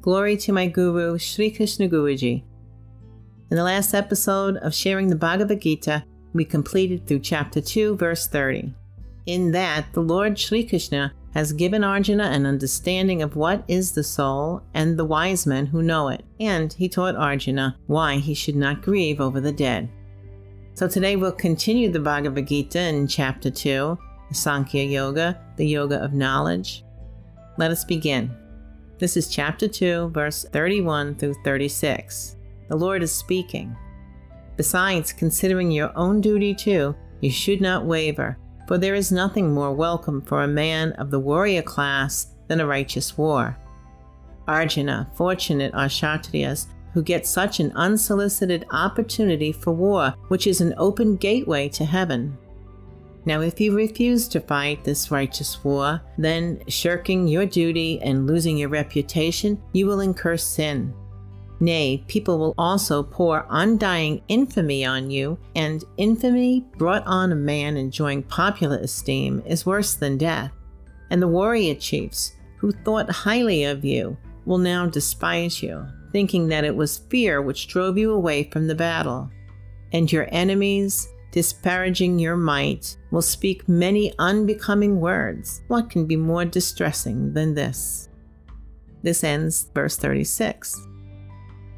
Glory 0.00 0.36
to 0.36 0.52
my 0.52 0.66
Guru, 0.66 1.16
Sri 1.16 1.50
Krishna 1.50 1.88
Guruji. 1.88 2.42
In 3.50 3.56
the 3.56 3.64
last 3.64 3.94
episode 3.94 4.56
of 4.58 4.74
sharing 4.74 5.08
the 5.08 5.16
Bhagavad 5.16 5.62
Gita, 5.62 6.04
we 6.34 6.44
completed 6.44 7.06
through 7.06 7.20
chapter 7.20 7.60
2, 7.60 7.96
verse 7.96 8.26
30. 8.26 8.74
In 9.26 9.52
that, 9.52 9.86
the 9.92 10.02
Lord 10.02 10.38
Sri 10.38 10.62
Krishna 10.64 11.14
has 11.32 11.52
given 11.52 11.82
Arjuna 11.82 12.24
an 12.24 12.46
understanding 12.46 13.22
of 13.22 13.34
what 13.34 13.64
is 13.66 13.92
the 13.92 14.04
soul 14.04 14.62
and 14.74 14.98
the 14.98 15.04
wise 15.04 15.46
men 15.46 15.66
who 15.66 15.82
know 15.82 16.08
it, 16.08 16.24
and 16.38 16.72
he 16.72 16.88
taught 16.88 17.16
Arjuna 17.16 17.76
why 17.86 18.16
he 18.16 18.34
should 18.34 18.56
not 18.56 18.82
grieve 18.82 19.20
over 19.20 19.40
the 19.40 19.52
dead. 19.52 19.88
So 20.74 20.86
today 20.86 21.16
we'll 21.16 21.32
continue 21.32 21.90
the 21.90 22.00
Bhagavad 22.00 22.46
Gita 22.46 22.80
in 22.80 23.06
chapter 23.06 23.50
2, 23.50 23.98
the 24.28 24.34
Sankhya 24.34 24.84
Yoga, 24.84 25.40
the 25.56 25.66
Yoga 25.66 26.02
of 26.02 26.12
Knowledge. 26.12 26.84
Let 27.58 27.70
us 27.70 27.84
begin. 27.84 28.34
This 28.98 29.16
is 29.16 29.28
chapter 29.28 29.68
2, 29.68 30.10
verse 30.10 30.44
31 30.52 31.16
through 31.16 31.34
36. 31.44 32.36
The 32.68 32.76
Lord 32.76 33.02
is 33.02 33.14
speaking. 33.14 33.76
Besides 34.56 35.12
considering 35.12 35.70
your 35.70 35.96
own 35.96 36.20
duty 36.20 36.54
too, 36.54 36.94
you 37.20 37.30
should 37.30 37.60
not 37.60 37.84
waver 37.84 38.38
for 38.66 38.78
there 38.78 38.94
is 38.94 39.12
nothing 39.12 39.52
more 39.52 39.72
welcome 39.72 40.22
for 40.22 40.42
a 40.42 40.48
man 40.48 40.92
of 40.92 41.10
the 41.10 41.20
warrior 41.20 41.62
class 41.62 42.28
than 42.48 42.60
a 42.60 42.66
righteous 42.66 43.16
war. 43.16 43.56
Arjuna, 44.46 45.10
fortunate 45.14 45.72
are 45.74 45.86
Kshatriyas 45.86 46.66
who 46.92 47.02
get 47.02 47.26
such 47.26 47.60
an 47.60 47.72
unsolicited 47.74 48.64
opportunity 48.70 49.50
for 49.52 49.72
war, 49.72 50.14
which 50.28 50.46
is 50.46 50.60
an 50.60 50.74
open 50.76 51.16
gateway 51.16 51.68
to 51.68 51.84
heaven. 51.84 52.36
Now, 53.26 53.40
if 53.40 53.60
you 53.60 53.74
refuse 53.74 54.28
to 54.28 54.40
fight 54.40 54.84
this 54.84 55.10
righteous 55.10 55.64
war, 55.64 56.02
then 56.18 56.62
shirking 56.68 57.26
your 57.26 57.46
duty 57.46 58.00
and 58.02 58.26
losing 58.26 58.58
your 58.58 58.68
reputation, 58.68 59.62
you 59.72 59.86
will 59.86 60.00
incur 60.00 60.36
sin. 60.36 60.94
Nay, 61.60 62.04
people 62.08 62.38
will 62.38 62.54
also 62.58 63.02
pour 63.02 63.46
undying 63.48 64.20
infamy 64.28 64.84
on 64.84 65.10
you, 65.10 65.38
and 65.54 65.84
infamy 65.96 66.66
brought 66.76 67.06
on 67.06 67.32
a 67.32 67.36
man 67.36 67.76
enjoying 67.76 68.24
popular 68.24 68.78
esteem 68.78 69.42
is 69.46 69.64
worse 69.64 69.94
than 69.94 70.18
death. 70.18 70.52
And 71.10 71.22
the 71.22 71.28
warrior 71.28 71.76
chiefs, 71.76 72.32
who 72.58 72.72
thought 72.72 73.10
highly 73.10 73.64
of 73.64 73.84
you, 73.84 74.16
will 74.44 74.58
now 74.58 74.86
despise 74.86 75.62
you, 75.62 75.86
thinking 76.12 76.48
that 76.48 76.64
it 76.64 76.74
was 76.74 76.98
fear 76.98 77.40
which 77.40 77.68
drove 77.68 77.96
you 77.96 78.12
away 78.12 78.50
from 78.50 78.66
the 78.66 78.74
battle. 78.74 79.30
And 79.92 80.10
your 80.10 80.28
enemies, 80.32 81.08
disparaging 81.34 82.16
your 82.16 82.36
might, 82.36 82.96
will 83.10 83.20
speak 83.20 83.68
many 83.68 84.14
unbecoming 84.20 85.00
words. 85.00 85.62
What 85.66 85.90
can 85.90 86.06
be 86.06 86.14
more 86.14 86.44
distressing 86.44 87.32
than 87.32 87.54
this? 87.54 88.08
This 89.02 89.24
ends 89.24 89.68
verse 89.74 89.96
36. 89.96 90.86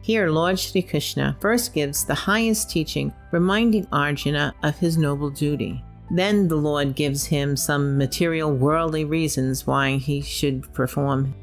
Here, 0.03 0.29
Lord 0.29 0.59
Sri 0.59 0.83
Krishna 0.83 1.39
first 1.41 1.73
gives 1.73 2.05
the 2.05 2.15
highest 2.15 2.69
teaching, 2.71 3.15
reminding 3.33 3.89
Arjuna 3.93 4.55
of 4.63 4.77
his 4.77 4.99
noble 4.99 5.31
duty. 5.31 5.83
Then 6.11 6.49
the 6.49 6.57
Lord 6.57 6.95
gives 6.95 7.25
him 7.25 7.57
some 7.57 7.97
material 7.97 8.53
worldly 8.53 9.07
reasons 9.07 9.67
why 9.67 9.97
he 9.97 10.21
should 10.21 10.71
perform. 10.75 11.35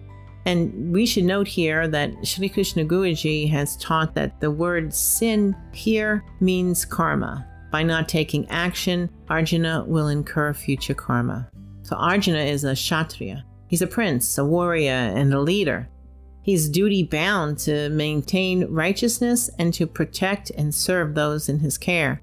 And 0.46 0.94
we 0.94 1.08
should 1.08 1.24
note 1.24 1.48
here 1.48 1.88
that 1.88 2.14
Sri 2.28 2.48
Krishna 2.48 2.86
Guruji 2.86 3.50
has 3.50 3.76
taught 3.78 4.14
that 4.14 4.40
the 4.40 4.52
word 4.52 4.94
sin 4.94 5.56
here 5.72 6.24
means 6.40 6.86
karma. 6.86 7.48
By 7.74 7.82
not 7.82 8.08
taking 8.08 8.48
action, 8.52 9.10
Arjuna 9.30 9.86
will 9.88 10.10
incur 10.10 10.54
future 10.54 10.94
karma. 10.94 11.50
So 11.82 11.96
Arjuna 11.96 12.44
is 12.44 12.64
a 12.64 12.76
Kshatriya. 12.76 13.44
He's 13.68 13.82
a 13.82 13.88
prince, 13.88 14.38
a 14.38 14.46
warrior, 14.46 14.92
and 14.92 15.34
a 15.34 15.42
leader. 15.42 15.90
He's 16.44 16.70
duty 16.70 17.02
bound 17.02 17.58
to 17.60 17.90
maintain 17.90 18.68
righteousness 18.72 19.50
and 19.58 19.74
to 19.74 19.88
protect 19.88 20.52
and 20.52 20.74
serve 20.74 21.16
those 21.16 21.50
in 21.50 21.58
his 21.58 21.80
care. 21.80 22.22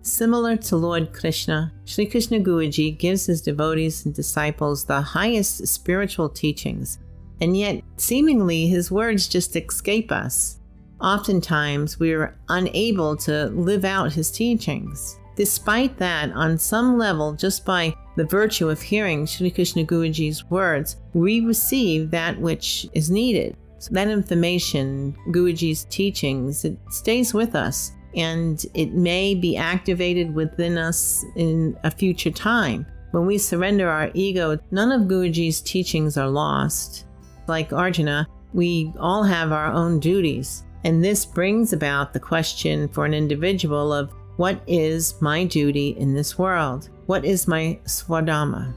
Similar 0.00 0.56
to 0.56 0.76
Lord 0.76 1.12
Krishna, 1.12 1.72
Sri 1.84 2.04
Krishna 2.04 2.40
Guruji 2.40 2.98
gives 2.98 3.26
his 3.26 3.40
devotees 3.40 4.04
and 4.04 4.12
disciples 4.12 4.84
the 4.84 5.00
highest 5.00 5.64
spiritual 5.68 6.28
teachings, 6.28 6.98
and 7.40 7.56
yet 7.56 7.84
seemingly 7.98 8.66
his 8.66 8.90
words 8.90 9.28
just 9.28 9.54
escape 9.54 10.10
us. 10.10 10.58
Oftentimes, 11.02 11.98
we 11.98 12.12
are 12.12 12.36
unable 12.48 13.16
to 13.16 13.46
live 13.46 13.84
out 13.84 14.12
his 14.12 14.30
teachings. 14.30 15.18
Despite 15.34 15.98
that, 15.98 16.30
on 16.32 16.58
some 16.58 16.96
level, 16.96 17.32
just 17.32 17.64
by 17.64 17.94
the 18.16 18.24
virtue 18.24 18.68
of 18.68 18.80
hearing 18.80 19.26
Sri 19.26 19.50
Krishna 19.50 19.84
Guruji's 19.84 20.48
words, 20.48 20.96
we 21.14 21.40
receive 21.40 22.10
that 22.10 22.38
which 22.40 22.86
is 22.92 23.10
needed. 23.10 23.56
So 23.78 23.92
that 23.94 24.08
information, 24.08 25.16
Guruji's 25.30 25.84
teachings, 25.86 26.64
it 26.64 26.78
stays 26.90 27.34
with 27.34 27.56
us 27.56 27.92
and 28.14 28.64
it 28.74 28.92
may 28.92 29.34
be 29.34 29.56
activated 29.56 30.32
within 30.32 30.78
us 30.78 31.24
in 31.34 31.76
a 31.82 31.90
future 31.90 32.30
time. 32.30 32.86
When 33.10 33.26
we 33.26 33.38
surrender 33.38 33.88
our 33.88 34.10
ego, 34.14 34.58
none 34.70 34.92
of 34.92 35.08
Guruji's 35.08 35.60
teachings 35.62 36.16
are 36.16 36.28
lost. 36.28 37.06
Like 37.48 37.72
Arjuna, 37.72 38.28
we 38.52 38.92
all 39.00 39.24
have 39.24 39.50
our 39.50 39.72
own 39.72 39.98
duties. 39.98 40.62
And 40.84 41.04
this 41.04 41.24
brings 41.24 41.72
about 41.72 42.12
the 42.12 42.20
question 42.20 42.88
for 42.88 43.04
an 43.04 43.14
individual 43.14 43.92
of 43.92 44.12
what 44.36 44.60
is 44.66 45.14
my 45.20 45.44
duty 45.44 45.90
in 45.98 46.14
this 46.14 46.38
world? 46.38 46.88
What 47.06 47.24
is 47.24 47.46
my 47.46 47.78
swadharma? 47.84 48.74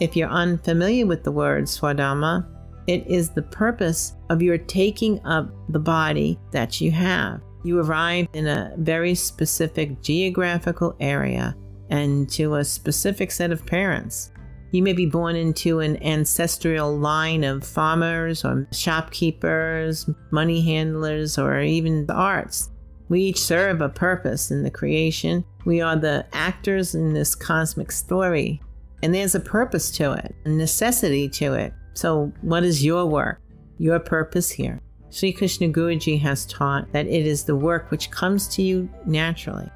If 0.00 0.16
you're 0.16 0.28
unfamiliar 0.28 1.06
with 1.06 1.24
the 1.24 1.32
word 1.32 1.64
swadharma, 1.64 2.46
it 2.86 3.06
is 3.06 3.30
the 3.30 3.42
purpose 3.42 4.14
of 4.30 4.42
your 4.42 4.58
taking 4.58 5.24
up 5.24 5.48
the 5.70 5.78
body 5.78 6.38
that 6.50 6.80
you 6.80 6.90
have. 6.92 7.40
You 7.64 7.80
arrive 7.80 8.28
in 8.32 8.46
a 8.46 8.74
very 8.76 9.14
specific 9.14 10.02
geographical 10.02 10.94
area 11.00 11.56
and 11.90 12.28
to 12.30 12.56
a 12.56 12.64
specific 12.64 13.30
set 13.30 13.50
of 13.50 13.64
parents. 13.66 14.32
You 14.76 14.82
may 14.82 14.92
be 14.92 15.06
born 15.06 15.36
into 15.36 15.80
an 15.80 16.02
ancestral 16.02 16.98
line 16.98 17.44
of 17.44 17.64
farmers 17.64 18.44
or 18.44 18.68
shopkeepers, 18.72 20.06
money 20.30 20.60
handlers, 20.60 21.38
or 21.38 21.62
even 21.62 22.04
the 22.04 22.12
arts. 22.12 22.68
We 23.08 23.22
each 23.22 23.40
serve 23.40 23.80
a 23.80 23.88
purpose 23.88 24.50
in 24.50 24.64
the 24.64 24.70
creation. 24.70 25.46
We 25.64 25.80
are 25.80 25.96
the 25.96 26.26
actors 26.34 26.94
in 26.94 27.14
this 27.14 27.34
cosmic 27.34 27.90
story, 27.90 28.60
and 29.02 29.14
there's 29.14 29.34
a 29.34 29.40
purpose 29.40 29.90
to 29.92 30.12
it, 30.12 30.34
a 30.44 30.50
necessity 30.50 31.26
to 31.30 31.54
it. 31.54 31.72
So, 31.94 32.30
what 32.42 32.62
is 32.62 32.84
your 32.84 33.06
work, 33.06 33.40
your 33.78 33.98
purpose 33.98 34.50
here? 34.50 34.82
Sri 35.08 35.32
Krishna 35.32 35.68
Guruji 35.68 36.20
has 36.20 36.44
taught 36.44 36.92
that 36.92 37.06
it 37.06 37.26
is 37.26 37.44
the 37.44 37.56
work 37.56 37.90
which 37.90 38.10
comes 38.10 38.46
to 38.48 38.60
you 38.60 38.90
naturally. 39.06 39.70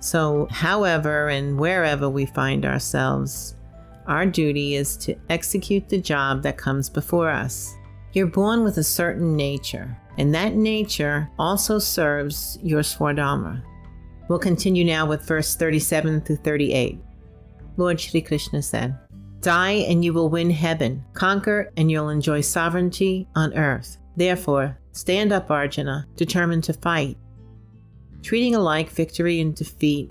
So, 0.00 0.48
however 0.50 1.28
and 1.28 1.56
wherever 1.56 2.10
we 2.10 2.26
find 2.26 2.66
ourselves, 2.66 3.54
our 4.10 4.26
duty 4.26 4.74
is 4.74 4.96
to 4.98 5.14
execute 5.30 5.88
the 5.88 6.00
job 6.00 6.42
that 6.42 6.58
comes 6.58 6.90
before 6.90 7.30
us. 7.30 7.76
You're 8.12 8.26
born 8.26 8.64
with 8.64 8.76
a 8.78 8.82
certain 8.82 9.36
nature, 9.36 9.96
and 10.18 10.34
that 10.34 10.56
nature 10.56 11.30
also 11.38 11.78
serves 11.78 12.58
your 12.60 12.82
Swadharma. 12.82 13.62
We'll 14.28 14.40
continue 14.40 14.84
now 14.84 15.06
with 15.06 15.22
verse 15.22 15.54
37 15.54 16.22
through 16.22 16.36
38. 16.36 16.98
Lord 17.76 18.00
Shri 18.00 18.20
Krishna 18.20 18.62
said, 18.62 18.98
Die 19.42 19.70
and 19.70 20.04
you 20.04 20.12
will 20.12 20.28
win 20.28 20.50
heaven, 20.50 21.04
conquer 21.14 21.72
and 21.76 21.88
you'll 21.88 22.08
enjoy 22.08 22.40
sovereignty 22.40 23.28
on 23.36 23.54
earth. 23.54 23.96
Therefore, 24.16 24.76
stand 24.90 25.32
up, 25.32 25.52
Arjuna, 25.52 26.06
determined 26.16 26.64
to 26.64 26.72
fight. 26.72 27.16
Treating 28.22 28.56
alike 28.56 28.90
victory 28.90 29.40
and 29.40 29.54
defeat, 29.54 30.10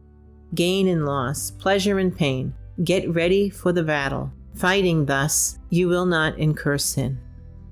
gain 0.55 0.87
and 0.87 1.05
loss, 1.05 1.51
pleasure 1.51 1.99
and 1.99 2.15
pain, 2.15 2.53
get 2.83 3.09
ready 3.13 3.49
for 3.49 3.71
the 3.71 3.83
battle. 3.83 4.31
Fighting 4.55 5.05
thus, 5.05 5.59
you 5.69 5.87
will 5.87 6.05
not 6.05 6.37
incur 6.37 6.77
sin. 6.77 7.19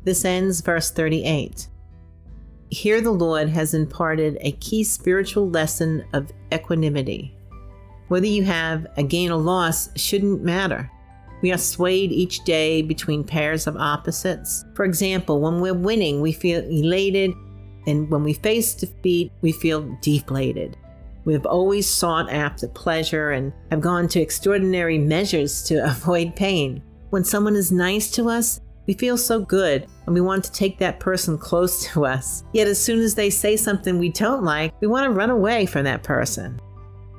This 0.04 0.26
ends 0.26 0.62
verse 0.62 0.92
38. 0.92 1.68
Here, 2.70 3.02
the 3.02 3.12
Lord 3.12 3.50
has 3.50 3.74
imparted 3.74 4.38
a 4.42 4.52
key 4.54 4.84
spiritual 4.84 5.50
lesson 5.50 6.06
of 6.14 6.32
equanimity. 6.54 7.36
Whether 8.10 8.28
you 8.28 8.44
have 8.44 8.88
a 8.98 9.04
gain 9.04 9.32
or 9.32 9.40
loss 9.40 9.90
shouldn't 10.00 10.44
matter. 10.44 10.90
We 11.42 11.52
are 11.52 11.58
swayed 11.58 12.12
each 12.12 12.44
day 12.46 12.82
between 12.82 13.24
pairs 13.24 13.68
of 13.68 13.78
opposites. 13.78 14.66
For 14.76 14.86
example, 14.86 15.40
when 15.40 15.62
we're 15.62 15.74
winning, 15.74 16.22
we 16.22 16.32
feel 16.32 16.64
elated, 16.64 17.32
and 17.86 18.10
when 18.10 18.24
we 18.24 18.34
face 18.34 18.74
defeat, 18.74 19.32
we 19.42 19.52
feel 19.52 19.98
deflated. 20.02 20.78
We 21.28 21.34
have 21.34 21.46
always 21.46 21.90
sought 21.90 22.32
after 22.32 22.70
pleasure 22.70 23.32
and 23.32 23.52
have 23.70 23.82
gone 23.82 24.08
to 24.08 24.22
extraordinary 24.22 24.98
measures 24.98 25.62
to 25.64 25.84
avoid 25.92 26.38
pain. 26.38 26.82
When 27.10 27.26
someone 27.26 27.58
is 27.58 27.70
nice 27.70 28.10
to 28.12 28.30
us, 28.30 28.62
we 28.88 28.94
feel 28.94 29.18
so 29.18 29.42
good 29.42 29.88
and 30.06 30.16
we 30.16 30.22
want 30.22 30.46
to 30.46 30.54
take 30.54 30.80
that 30.80 31.02
person 31.02 31.38
close 31.50 31.86
to 31.88 32.06
us. 32.06 32.46
Yet, 32.54 32.70
as 32.70 32.82
soon 32.82 33.00
as 33.00 33.14
they 33.14 33.30
say 33.30 33.58
something 33.58 34.00
we 34.00 34.08
don't 34.08 34.46
like, 34.46 34.74
we 34.80 34.88
want 34.88 35.04
to 35.04 35.12
run 35.12 35.30
away 35.30 35.66
from 35.66 35.84
that 35.84 36.02
person. 36.02 36.62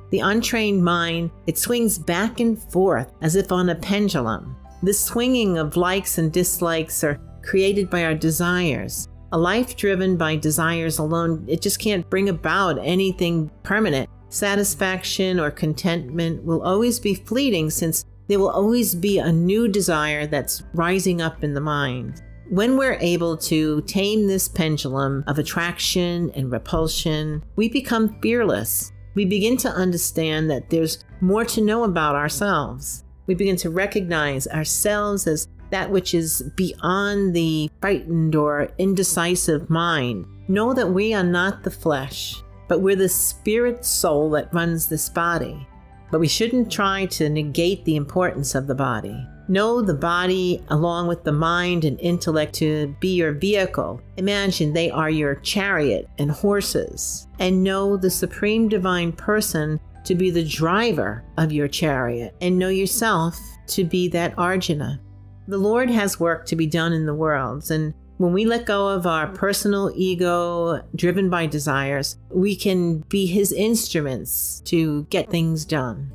The 0.09 0.21
untrained 0.21 0.83
mind, 0.83 1.29
it 1.45 1.59
swings 1.59 1.99
back 1.99 2.39
and 2.39 2.59
forth 2.71 3.13
as 3.21 3.35
if 3.35 3.51
on 3.51 3.69
a 3.69 3.75
pendulum. 3.75 4.55
This 4.81 5.05
swinging 5.05 5.59
of 5.59 5.77
likes 5.77 6.17
and 6.17 6.33
dislikes 6.33 7.03
are 7.03 7.21
created 7.43 7.91
by 7.91 8.05
our 8.05 8.15
desires. 8.15 9.07
A 9.31 9.37
life 9.37 9.75
driven 9.75 10.17
by 10.17 10.35
desires 10.35 10.97
alone, 10.97 11.45
it 11.47 11.61
just 11.61 11.79
can't 11.79 12.09
bring 12.09 12.29
about 12.29 12.79
anything 12.79 13.51
permanent. 13.61 14.09
Satisfaction 14.29 15.39
or 15.39 15.51
contentment 15.51 16.43
will 16.43 16.63
always 16.63 16.99
be 16.99 17.13
fleeting 17.13 17.69
since 17.69 18.05
there 18.27 18.39
will 18.39 18.49
always 18.49 18.95
be 18.95 19.19
a 19.19 19.31
new 19.31 19.67
desire 19.67 20.25
that's 20.25 20.63
rising 20.73 21.21
up 21.21 21.43
in 21.43 21.53
the 21.53 21.61
mind. 21.61 22.23
When 22.49 22.75
we're 22.75 22.97
able 23.01 23.37
to 23.37 23.81
tame 23.83 24.25
this 24.25 24.47
pendulum 24.47 25.23
of 25.27 25.37
attraction 25.37 26.31
and 26.35 26.51
repulsion, 26.51 27.43
we 27.55 27.69
become 27.69 28.19
fearless. 28.21 28.91
We 29.13 29.25
begin 29.25 29.57
to 29.57 29.69
understand 29.69 30.49
that 30.49 30.71
there's 30.71 31.03
more 31.21 31.45
to 31.45 31.61
know 31.61 31.83
about 31.83 32.15
ourselves. 32.15 33.03
We 33.27 33.35
begin 33.35 33.57
to 33.57 33.69
recognize 33.69 34.47
ourselves 34.47 35.27
as 35.27 35.47
that 35.71 35.89
which 35.89 36.13
is 36.13 36.41
beyond 36.55 37.33
the 37.33 37.69
frightened 37.81 38.35
or 38.35 38.69
indecisive 38.77 39.69
mind. 39.69 40.25
Know 40.47 40.73
that 40.73 40.91
we 40.91 41.13
are 41.13 41.23
not 41.23 41.63
the 41.63 41.71
flesh, 41.71 42.41
but 42.67 42.81
we're 42.81 42.95
the 42.95 43.09
spirit 43.09 43.85
soul 43.85 44.29
that 44.31 44.53
runs 44.53 44.87
this 44.87 45.09
body. 45.09 45.67
But 46.11 46.19
we 46.19 46.27
shouldn't 46.27 46.71
try 46.71 47.05
to 47.07 47.29
negate 47.29 47.85
the 47.85 47.95
importance 47.95 48.55
of 48.55 48.67
the 48.67 48.75
body. 48.75 49.27
Know 49.47 49.81
the 49.81 49.95
body 49.95 50.63
along 50.69 51.07
with 51.07 51.23
the 51.23 51.31
mind 51.31 51.83
and 51.83 51.99
intellect 51.99 52.53
to 52.55 52.95
be 52.99 53.15
your 53.15 53.31
vehicle. 53.31 53.99
Imagine 54.17 54.73
they 54.73 54.91
are 54.91 55.09
your 55.09 55.35
chariot 55.35 56.07
and 56.19 56.29
horses. 56.29 57.27
And 57.39 57.63
know 57.63 57.97
the 57.97 58.11
supreme 58.11 58.69
divine 58.69 59.11
person 59.11 59.79
to 60.05 60.13
be 60.13 60.29
the 60.29 60.45
driver 60.45 61.23
of 61.37 61.51
your 61.51 61.67
chariot. 61.67 62.35
And 62.41 62.59
know 62.59 62.69
yourself 62.69 63.39
to 63.67 63.83
be 63.83 64.07
that 64.09 64.37
Arjuna. 64.37 64.99
The 65.49 65.57
Lord 65.57 65.89
has 65.89 66.19
work 66.19 66.45
to 66.45 66.55
be 66.55 66.67
done 66.67 66.93
in 66.93 67.07
the 67.07 67.13
world, 67.15 67.71
and 67.71 67.95
when 68.17 68.33
we 68.33 68.45
let 68.45 68.67
go 68.67 68.87
of 68.87 69.07
our 69.07 69.25
personal 69.25 69.91
ego 69.95 70.83
driven 70.93 71.27
by 71.27 71.47
desires, 71.47 72.17
we 72.29 72.55
can 72.55 72.99
be 73.09 73.25
His 73.25 73.51
instruments 73.51 74.61
to 74.65 75.05
get 75.05 75.31
things 75.31 75.65
done. 75.65 76.11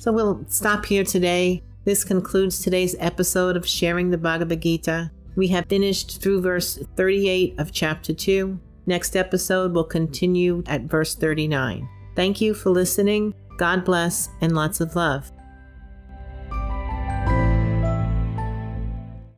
So 0.00 0.10
we'll 0.10 0.44
stop 0.48 0.84
here 0.84 1.04
today. 1.04 1.62
This 1.84 2.02
concludes 2.02 2.58
today's 2.58 2.96
episode 2.98 3.56
of 3.56 3.68
Sharing 3.68 4.10
the 4.10 4.18
Bhagavad 4.18 4.62
Gita. 4.62 5.12
We 5.36 5.46
have 5.46 5.66
finished 5.66 6.20
through 6.20 6.40
verse 6.40 6.76
38 6.96 7.60
of 7.60 7.70
chapter 7.70 8.12
2. 8.12 8.58
Next 8.86 9.14
episode 9.14 9.74
will 9.74 9.84
continue 9.84 10.64
at 10.66 10.82
verse 10.82 11.14
39. 11.14 11.88
Thank 12.16 12.40
you 12.40 12.52
for 12.52 12.70
listening. 12.70 13.32
God 13.58 13.84
bless 13.84 14.28
and 14.40 14.56
lots 14.56 14.80
of 14.80 14.96
love. 14.96 15.30